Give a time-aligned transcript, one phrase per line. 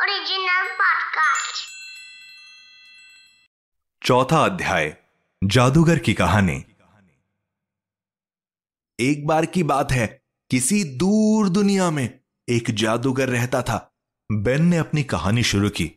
[0.00, 1.60] Original podcast.
[4.02, 4.96] चौथा अध्याय,
[5.44, 6.64] जादूगर की कहानी।
[9.00, 13.96] एक बार की बात है, किसी दूर दुनिया में एक जादूगर रहता था।
[14.32, 15.92] बेन ने अपनी कहानी शुरू की।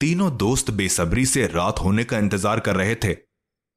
[0.00, 3.16] तीनों दोस्त बेसब्री से रात होने का इंतज़ार कर रहे थे,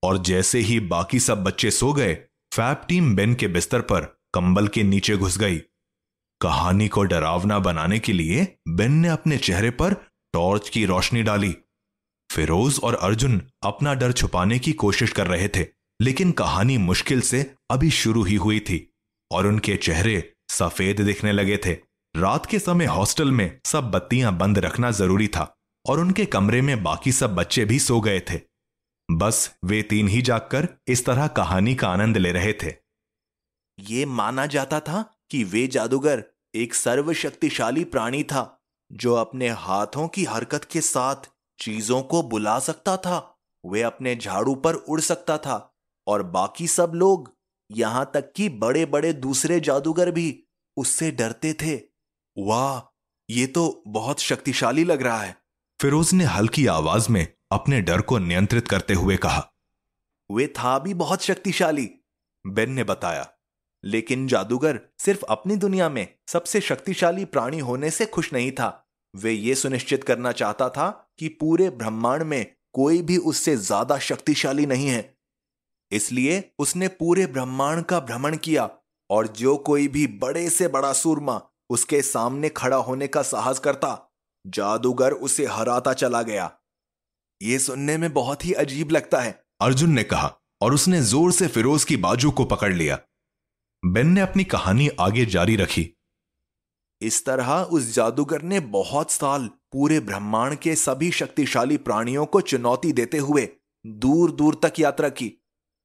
[0.03, 2.13] और जैसे ही बाकी सब बच्चे सो गए,
[2.53, 4.01] फैब टीम बेन के बिस्तर पर
[4.33, 5.61] कंबल के नीचे घुस गई।
[6.43, 9.93] कहानी को डरावना बनाने के लिए बेन ने अपने चेहरे पर
[10.33, 11.55] टॉर्च की रोशनी डाली।
[12.29, 15.65] फिरोज और अर्जुन अपना डर छुपाने की कोशिश कर रहे थे,
[15.99, 18.79] लेकिन कहानी मुश्किल से अभी शुरू ही हुई थी
[19.31, 21.73] और उनके चेहरे सफ़ेद दिखने लगे थे।
[22.15, 25.53] रात के समय हॉस्टल में सब बत्तियाँ बंद रखना ज़रूरी था
[25.85, 28.39] और उनके कमरे में बाकी सब बच्चे भी सो गए थे।
[29.09, 32.73] बस वे तीन ही जागकर इस तरह कहानी का आनंद ले रहे थे।
[33.79, 36.23] ये माना जाता था कि वे जादूगर
[36.55, 41.29] एक सर्वशक्तिशाली प्राणी था जो अपने हाथों की हरकत के साथ
[41.59, 45.75] चीज़ों को बुला सकता था। वे अपने झाड़ू पर उड़ सकता था
[46.07, 47.35] और बाकी सब लोग
[47.71, 50.43] यहाँ तक कि बड़े बड़े दूसरे जादूगर भी
[50.77, 51.75] उससे डरते थे।
[52.37, 52.81] वाह
[53.29, 55.35] ये तो बहुत शक्तिशाली लग रहा है।
[55.81, 59.47] फिरोज ने हल्की आवाज़ में अपने डर को नियंत्रित करते हुए कहा।
[60.31, 61.89] वे था भी बहुत शक्तिशाली
[62.45, 63.29] बेन ने बताया।
[63.83, 68.79] लेकिन जादूगर सिर्फ़ अपनी दुनिया में सबसे शक्तिशाली प्राणी होने से खुश नहीं था।
[69.13, 70.89] वे ये सुनिश्चित करना चाहता था
[71.19, 75.13] कि पूरे ब्रह्मांड में कोई भी उससे ज़्यादा शक्तिशाली नहीं है।
[75.91, 78.69] इसलिए उसने पूरे ब्रह्मांड का भ्रमण किया
[79.09, 84.09] और जो कोई भी बड़े से बड़ा सूरमा उसके सामने खड़ा होने का साहस करता,
[84.45, 86.51] जादूगर उसे हराता चला गया।
[87.41, 91.47] यह सुनने में बहुत ही अजीब लगता है। अर्जुन ने कहा और उसने ज़ोर से
[91.47, 92.99] फिरोज की बाजू को पकड़ लिया।
[93.85, 95.89] बेन ने अपनी कहानी आगे जारी रखी।
[97.01, 102.91] इस तरह उस जादूगर ने बहुत साल पूरे ब्रह्मांड के सभी शक्तिशाली प्राणियों को चुनौती
[102.93, 103.47] देते हुए
[103.85, 105.31] दूर दूर तक यात्रा की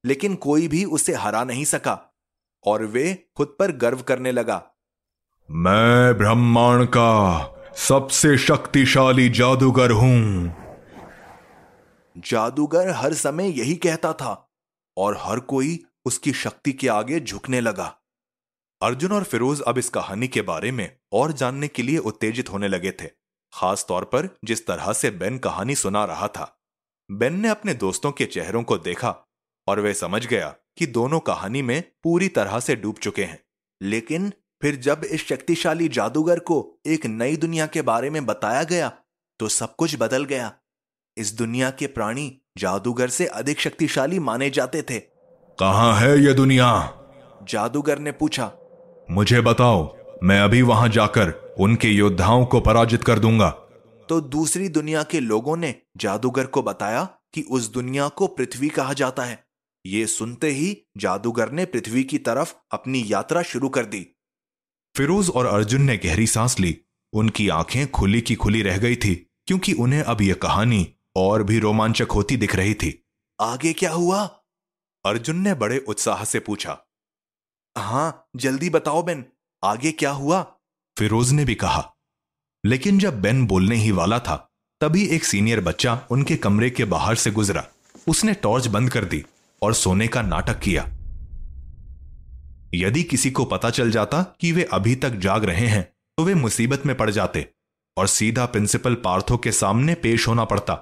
[0.05, 1.97] लेकिन कोई भी उसे हरा नहीं सका
[2.65, 4.63] और वे खुद पर गर्व करने लगा।
[5.49, 10.55] मैं ब्रह्मांड का सबसे शक्तिशाली जादूगर हूँ।
[12.17, 14.51] जादूगर हर समय यही कहता था
[14.97, 17.85] और हर कोई उसकी शक्ति के आगे झुकने लगा।
[18.81, 22.67] अर्जुन और फिरोज अब इस कहानी के बारे में और जानने के लिए उत्तेजित होने
[22.67, 23.07] लगे थे,
[23.53, 26.45] खास तौर पर जिस तरह से बेन कहानी सुना रहा था।
[27.09, 29.15] बेन ने अपने दोस्तों के चेहरों को देखा
[29.67, 33.39] और वे समझ गया कि दोनों कहानी में पूरी तरह से डूब चुके हैं।
[33.81, 34.31] लेकिन
[34.61, 38.91] फिर जब इस शक्तिशाली जादूगर को एक नई दुनिया के बारे में बताया गया
[39.39, 40.51] तो सब कुछ बदल गया।
[41.17, 45.01] इस दुनिया के प्राणी जादूगर से अधिक शक्तिशाली माने जाते थे।
[45.59, 46.93] कहाँ है ये दुनिया?
[47.43, 48.51] जादूगर ने पूछा।
[49.11, 53.49] मुझे बताओ मैं अभी वहाँ जाकर उनके योद्धाओं को पराजित कर दूँगा।
[54.09, 58.93] तो दूसरी दुनिया के लोगों ने जादूगर को बताया कि उस दुनिया को पृथ्वी कहा
[58.93, 59.43] जाता है।
[59.85, 64.17] ये सुनते ही जादूगर ने पृथ्वी की तरफ़ अपनी यात्रा शुरू कर दी।
[64.97, 66.81] फिरोज और अर्जुन ने गहरी सांस ली।
[67.13, 71.59] उनकी आँखें खुली की खुली रह गई थी क्योंकि उन्हें अब यह कहानी और भी
[71.59, 73.05] रोमांचक होती दिख रही थी।
[73.41, 74.35] आगे क्या हुआ?
[75.05, 76.77] अर्जुन ने बड़े उत्साह से पूछा,
[77.75, 79.25] हाँ, जल्दी बताओ बेन,
[79.63, 80.41] आगे क्या हुआ?
[80.97, 81.83] फिरोज ने भी कहा,
[82.63, 84.35] लेकिन जब बेन बोलने ही वाला था,
[84.81, 87.65] तभी एक सीनियर बच्चा उनके कमरे के बाहर से गुजरा।
[88.07, 89.23] उसने टॉर्च बंद कर दी
[89.61, 90.83] और सोने का नाटक किया।
[92.73, 95.83] यदि किसी को पता चल जाता कि वे अभी तक जाग रहे हैं
[96.17, 97.47] तो वे मुसीबत में पड़ जाते
[97.97, 100.73] और सीधा प्रिंसिपल पार्थो के सामने पेश होना पड़ता।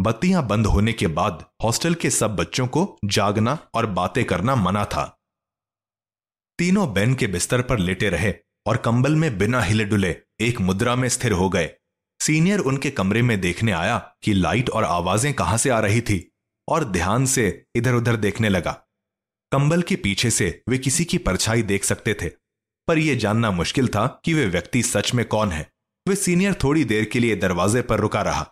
[0.00, 4.84] बत्तियाँ बंद होने के बाद हॉस्टल के सब बच्चों को जागना और बातें करना मना
[4.84, 5.04] था।
[6.58, 8.32] तीनों बेन के बिस्तर पर लेटे रहे
[8.66, 11.70] और कंबल में बिना हिले डुले एक मुद्रा में स्थिर हो गए।
[12.20, 16.30] सीनियर उनके कमरे में देखने आया कि लाइट और आवाज़ें कहाँ से आ रही थी
[16.68, 18.72] और ध्यान से इधर उधर देखने लगा।
[19.52, 22.28] कंबल के पीछे से वे किसी की परछाई देख सकते थे,
[22.88, 25.68] पर यह जानना मुश्किल था कि वे व्यक्ति सच में कौन है।
[26.06, 28.46] वे सीनियर थोड़ी देर के लिए दरवाजे पर रुका रहा।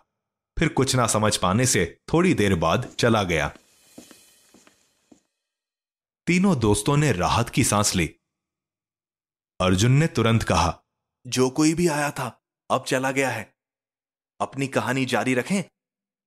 [0.57, 3.53] फिर कुछ ना समझ पाने से थोड़ी देर बाद चला गया।
[6.27, 8.15] तीनों दोस्तों ने राहत की सांस ली।
[9.61, 10.83] अर्जुन ने तुरंत कहा
[11.27, 13.53] जो कोई भी आया था अब चला गया है।
[14.41, 15.63] अपनी कहानी जारी रखें।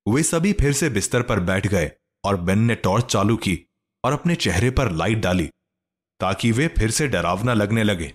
[0.08, 1.90] वे सभी फिर से बिस्तर पर बैठ गए
[2.24, 3.66] और बेन ने टॉर्च चालू की
[4.04, 5.46] और अपने चेहरे पर लाइट डाली
[6.20, 8.14] ताकि वे फिर से डरावना लगने लगे।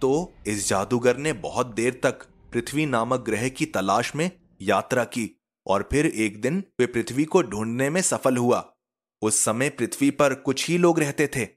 [0.00, 4.30] तो इस जादूगर ने बहुत देर तक पृथ्वी नामक ग्रह की तलाश में
[4.60, 8.74] यात्रा की। और फिर एक दिन वे पृथ्वी को ढूँढने में सफल हुआ।
[9.22, 11.48] उस समय पृथ्वी पर कुछ ही लोग रहते थे।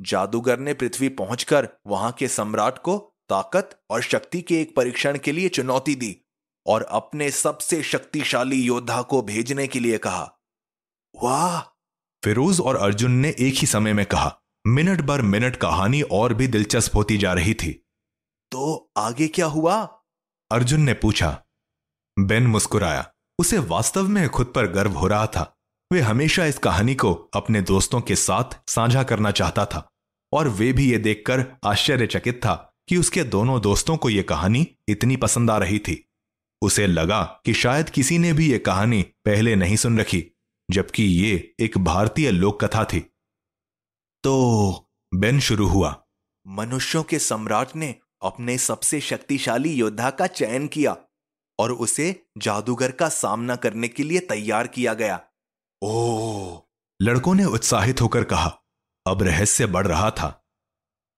[0.00, 2.98] जादूगर ने पृथ्वी पहुंचकर वहाँ के सम्राट को
[3.28, 6.22] ताकत और शक्ति के एक परीक्षण के लिए चुनौती दी
[6.66, 10.38] और अपने सबसे शक्तिशाली योद्धा को भेजने के लिए कहा।
[11.22, 11.60] वाह!
[12.24, 16.46] फिरोज और अर्जुन ने एक ही समय में कहा, मिनट बर मिनट कहानी और भी
[16.46, 17.86] दिलचस्प होती जा रही थी।
[18.50, 20.02] तो आगे क्या हुआ?
[20.50, 21.44] अर्जुन ने पूछा।
[22.18, 25.56] बेन मुस्कुराया। उसे वास्तव में खुद पर गर्व हो रहा था।
[25.92, 29.88] वे हमेशा इस कहानी को अपने दोस्तों के साथ साझा करना चाहता था,
[30.32, 35.16] और वे भी ये देखकर आश्चर्यचकित था कि उसके दोनों दोस्तों को यह कहानी इतनी
[35.16, 36.08] पसंद आ रही थी।
[36.62, 40.24] उसे लगा कि शायद किसी ने भी यह कहानी पहले नहीं सुन रखी,
[40.70, 43.00] जबकि ये एक भारतीय लोक कथा थी।
[44.24, 46.02] तो बेन शुरू हुआ।
[46.46, 50.96] मनुष्यों के सम्राट ने अपने सबसे शक्तिशाली योद्धा का चयन किया।
[51.58, 55.20] और उसे जादूगर का सामना करने के लिए तैयार किया गया।
[55.82, 56.60] ओ
[57.00, 58.62] लड़कों ने उत्साहित होकर कहा
[59.06, 60.46] अब रहस्य बढ़ रहा था।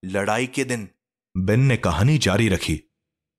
[0.05, 0.89] लड़ाई के दिन
[1.35, 2.81] बेन ने कहानी जारी रखी।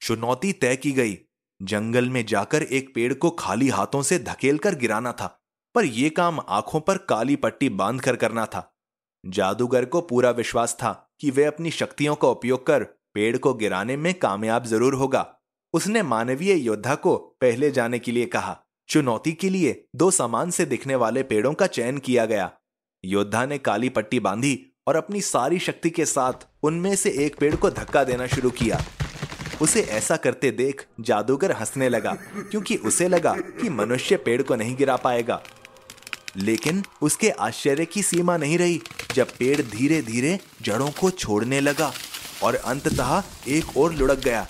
[0.02, 1.18] चुनौती तय की गई।
[1.62, 5.28] जंगल में जाकर एक पेड़ को खाली हाथों से धकेल कर गिराना था
[5.76, 8.80] पर यह काम आँखों पर काली पट्टी बाँध कर करना था।
[9.26, 13.98] जादूगर को पूरा विश्वास था कि वह अपनी शक्तियों का उपयोग कर पेड़ को गिराने
[13.98, 15.39] में कामयाब ज़रूर होगा।
[15.74, 20.66] उसने मानवीय योद्धा को पहले जाने के लिए कहा। चुनौती के लिए दो समान से
[20.66, 22.52] दिखने वाले पेड़ों का चयन किया गया।
[23.06, 27.56] योद्धा ने काली पट्टी बांधी और अपनी सारी शक्ति के साथ उनमें से एक पेड़
[27.56, 28.84] को धक्का देना शुरू किया।
[29.62, 32.14] उसे ऐसा करते देख जादूगर हंसने लगा,
[32.52, 35.44] क्योंकि उसे लगा कि मनुष्य पेड़ को नहीं गिरा पाएगा।
[36.38, 38.82] लेकिन उसके आश्चर्य की सीमा नहीं रही,
[39.16, 41.92] जब पेड़ धीरे धीरे जड़ों को छोड़ने लगा
[42.44, 44.48] और अंततः एक और लुढ़क गया।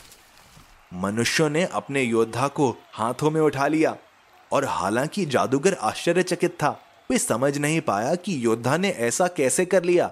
[0.94, 3.98] मनुष्यों ने अपने योद्धा को हाथों में उठा लिया
[4.52, 6.70] और हालाँकि जादूगर आश्चर्यचकित था।
[7.12, 10.12] वे समझ नहीं पाया कि योद्धा ने ऐसा कैसे कर लिया।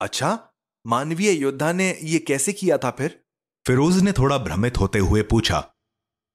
[0.00, 0.38] अच्छा
[0.86, 3.24] मानवीय योद्धा ने यह कैसे किया था फिर?
[3.66, 5.64] फिरोज ने थोड़ा भ्रमित होते हुए पूछा।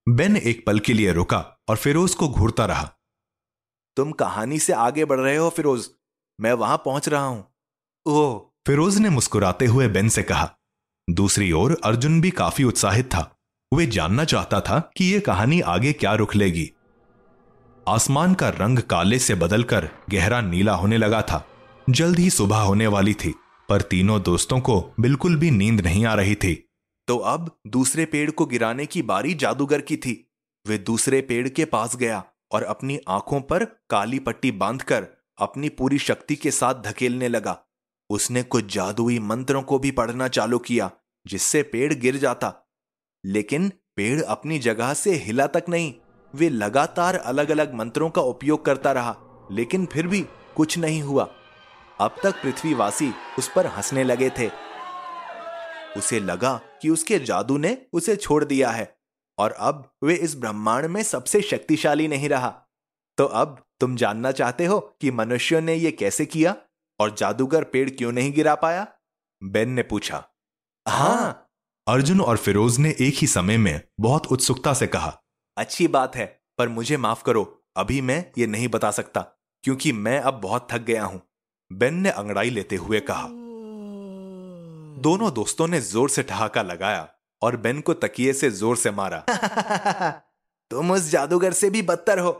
[0.09, 1.39] बेन एक पल के लिए रुका
[1.69, 2.91] और फिरोज को घूरता रहा।
[3.95, 5.89] तुम कहानी से आगे बढ़ रहे हो फिरोज।
[6.41, 7.53] मैं वहाँ पहुँच रहा हूँ।
[8.05, 10.55] ओह फिरोज ने मुस्कुराते हुए बेन से कहा।
[11.09, 13.38] दूसरी ओर अर्जुन भी काफ़ी उत्साहित था।
[13.73, 16.71] वे जानना चाहता था कि यह कहानी आगे क्या रुख लेगी।
[17.87, 21.45] आसमान का रंग काले से बदलकर गहरा नीला होने लगा था।
[21.89, 23.33] जल्द ही सुबह होने वाली थी,
[23.69, 26.69] पर तीनों दोस्तों को बिल्कुल भी नींद नहीं आ रही थी।
[27.07, 30.31] तो अब दूसरे पेड़ को गिराने की बारी जादूगर की थी।
[30.67, 35.07] वे दूसरे पेड़ के पास गया और अपनी आँखों पर काली पट्टी बांधकर
[35.37, 37.57] अपनी पूरी शक्ति के साथ धकेलने लगा।
[38.09, 40.91] उसने कुछ जादुई मंत्रों को भी पढ़ना चालू किया,
[41.27, 42.68] जिससे पेड़ गिर जाता।
[43.23, 45.93] लेकिन पेड़ अपनी जगह से हिला तक नहीं,
[46.33, 49.15] वे लगातार अलग अलग मंत्रों का उपयोग करता रहा,
[49.51, 50.21] लेकिन फिर भी
[50.55, 51.29] कुछ नहीं हुआ।
[52.01, 54.49] अब तक पृथ्वीवासी उस पर हंसने लगे थे।
[55.97, 58.97] उसे लगा कि उसके जादू ने उसे छोड़ दिया है,
[59.37, 62.49] और अब वे इस ब्रह्मांड में सबसे शक्तिशाली नहीं रहा।
[63.17, 66.55] तो अब तुम जानना चाहते हो कि मनुष्यों ने यह कैसे किया,
[66.99, 68.87] और जादूगर पेड़ क्यों नहीं गिरा पाया?
[69.43, 70.23] बेन ने पूछा।
[70.87, 71.48] हाँ
[71.89, 75.21] अर्जुन और फिरोज ने एक ही समय में बहुत उत्सुकता से कहा,
[75.57, 76.25] अच्छी बात है,
[76.57, 79.21] पर मुझे माफ़ करो, अभी मैं ये नहीं बता सकता,
[79.63, 81.21] क्योंकि मैं अब बहुत थक गया हूँ।
[81.73, 83.27] बेन ने अंगड़ाई लेते हुए कहा।
[85.01, 87.07] दोनों दोस्तों ने ज़ोर से ठहाका लगाया
[87.41, 89.23] और बेन को तकिए से ज़ोर से मारा।
[90.71, 92.31] तुम उस जादूगर से भी बदतर हो,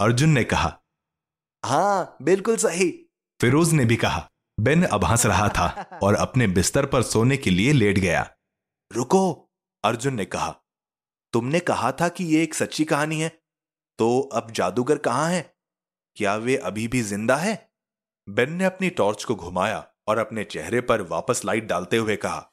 [0.00, 0.72] अर्जुन ने कहा।
[1.64, 2.90] हाँ बिल्कुल सही,
[3.40, 4.28] फिरोज ने भी कहा।
[4.60, 8.34] बेन अब हंस रहा था और अपने बिस्तर पर सोने के लिए लेट गया।
[8.92, 9.50] रुको,
[9.84, 10.54] अर्जुन ने कहा।
[11.32, 13.28] तुमने कहा था कि यह एक सच्ची कहानी है
[13.98, 15.54] तो अब जादूगर कहाँ है?
[16.16, 17.72] क्या वे अभी भी ज़िंदा है?
[18.28, 22.44] बेन ने अपनी टॉर्च को घुमाया और अपने चेहरे पर वापस लाइट डालते हुए कहा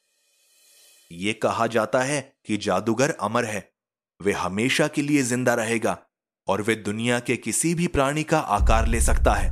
[1.11, 3.71] यह कहा जाता है कि जादूगर अमर है,
[4.21, 5.97] वे हमेशा के लिए ज़िंदा रहेगा
[6.47, 9.49] और वे दुनिया के किसी भी प्राणी का आकार ले सकता है।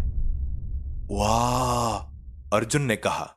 [1.11, 1.99] वाह!
[2.53, 3.35] अर्जुन ने कहा।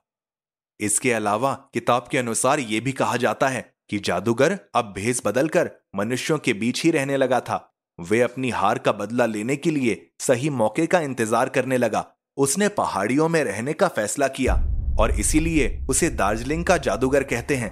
[0.81, 5.71] इसके अलावा किताब के अनुसार यह भी कहा जाता है कि जादूगर अब भेस बदलकर
[5.97, 10.11] मनुष्यों के बीच ही रहने लगा था। वे अपनी हार का बदला लेने के लिए
[10.21, 12.05] सही मौके का इंतज़ार करने लगा।
[12.37, 14.55] उसने पहाड़ियों में रहने का फैसला किया
[15.01, 17.71] और इसीलिए उसे दार्जिलिंग का जादूगर कहते हैं।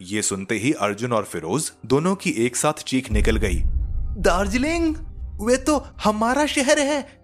[0.00, 3.62] ये सुनते ही अर्जुन और फिरोज दोनों की एक साथ चीख निकल गई।
[4.20, 4.96] दार्जिलिंग?
[5.40, 7.15] वे तो हमारा शहर है।